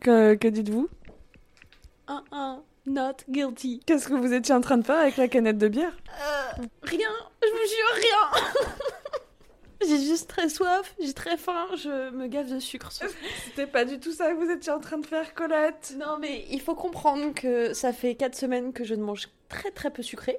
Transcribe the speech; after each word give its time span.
Que, 0.00 0.34
que 0.34 0.48
dites-vous? 0.48 0.88
Un, 2.06 2.24
un, 2.32 2.62
not 2.86 3.16
guilty. 3.28 3.80
Qu'est-ce 3.86 4.08
que 4.08 4.14
vous 4.14 4.32
étiez 4.32 4.54
en 4.54 4.60
train 4.60 4.78
de 4.78 4.84
faire 4.84 4.98
avec 4.98 5.16
la 5.16 5.28
canette 5.28 5.58
de 5.58 5.68
bière? 5.68 5.96
Euh, 6.08 6.62
rien, 6.82 7.08
je 7.42 7.48
vous 7.48 7.56
jure, 7.56 7.94
rien. 7.94 8.52
j'ai 9.86 10.04
juste 10.04 10.28
très 10.28 10.48
soif, 10.48 10.94
j'ai 11.00 11.12
très 11.12 11.36
faim, 11.36 11.66
je 11.76 12.10
me 12.10 12.26
gaffe 12.26 12.50
de 12.50 12.60
sucre. 12.60 12.90
C'était 13.44 13.66
pas 13.66 13.84
du 13.84 14.00
tout 14.00 14.12
ça 14.12 14.32
que 14.32 14.36
vous 14.36 14.50
étiez 14.50 14.72
en 14.72 14.80
train 14.80 14.98
de 14.98 15.06
faire, 15.06 15.34
Colette? 15.34 15.94
Non, 15.98 16.18
mais 16.18 16.46
il 16.50 16.60
faut 16.60 16.74
comprendre 16.74 17.34
que 17.34 17.74
ça 17.74 17.92
fait 17.92 18.14
4 18.14 18.34
semaines 18.34 18.72
que 18.72 18.84
je 18.84 18.94
ne 18.94 19.02
mange 19.02 19.28
très 19.48 19.70
très 19.70 19.90
peu 19.90 20.02
sucré. 20.02 20.38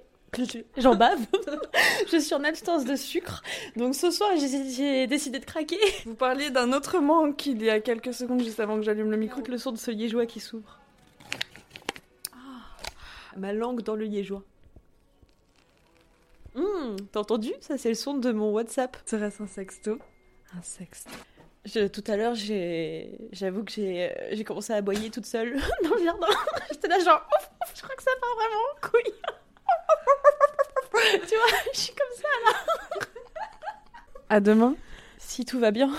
J'en 0.78 0.96
bave. 0.96 1.20
je 2.12 2.18
suis 2.18 2.34
en 2.36 2.44
abstinence 2.44 2.86
de 2.86 2.96
sucre. 2.96 3.42
Donc 3.76 3.96
ce 3.96 4.12
soir, 4.12 4.30
j'ai 4.38 5.08
décidé 5.08 5.40
de 5.40 5.46
craquer. 5.46 5.80
Vous 6.06 6.16
parliez 6.16 6.50
d'un 6.52 6.72
autre 6.74 7.00
manque 7.00 7.46
il 7.48 7.62
y 7.64 7.70
a 7.70 7.80
quelques 7.80 8.14
secondes 8.14 8.42
juste 8.44 8.60
avant 8.60 8.76
que 8.78 8.84
j'allume 8.84 9.10
le 9.12 9.18
micro. 9.18 9.42
Le 9.48 9.58
son 9.58 9.72
de 9.72 9.78
ce 9.78 9.92
liégeois 9.92 10.26
qui 10.26 10.40
s'ouvre. 10.40 10.80
Ah, 12.34 12.38
ma 13.38 13.54
langue 13.54 13.82
dans 13.82 13.96
le 13.96 14.06
liégeois. 14.06 14.44
Hum, 16.56 16.96
T'as 17.12 17.20
entendu? 17.22 17.52
Ça, 17.62 17.78
c'est 17.78 17.90
le 17.90 17.96
son 17.96 18.16
de 18.16 18.32
mon 18.32 18.52
WhatsApp. 18.52 18.98
Serait-ce 19.06 19.42
un 19.44 19.48
sexto 19.48 20.00
Un 20.58 20.62
sexto. 20.62 21.10
Je- 21.66 21.88
tout 21.88 22.04
à 22.08 22.16
l'heure, 22.16 22.36
j'ai, 22.36 23.18
j'avoue 23.32 23.64
que 23.64 23.72
j'ai, 23.72 24.10
euh, 24.10 24.30
j'ai 24.32 24.44
commencé 24.44 24.74
à 24.74 24.78
aboyer 24.78 25.10
toute 25.10 25.26
seule 25.26 25.58
dans 25.84 25.94
le 25.96 26.04
jardin. 26.04 26.28
J'étais 26.72 26.88
là 26.88 27.00
genre, 27.00 27.22
ouf, 27.38 27.50
ouf, 27.64 27.74
je 27.76 27.82
crois 27.82 27.96
que 27.96 28.04
ça 28.04 28.12
part 28.20 28.36
vraiment, 28.36 28.92
couille. 28.92 29.14
Vois, 31.40 31.60
je 31.74 31.80
suis 31.80 31.94
comme 31.94 32.18
ça. 32.18 33.08
À 34.30 34.40
demain 34.40 34.76
Si 35.18 35.46
tout 35.46 35.60
va 35.60 35.72
bien. 35.72 35.92